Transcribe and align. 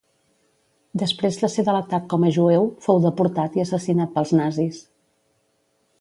Després 1.01 1.35
de 1.41 1.49
ser 1.57 1.65
delatat 1.67 2.09
com 2.15 2.25
a 2.29 2.33
jueu, 2.37 2.67
fou 2.87 3.03
deportat 3.07 3.61
i 3.61 3.65
assassinat 3.67 4.17
pels 4.17 4.37
nazis. 4.43 4.85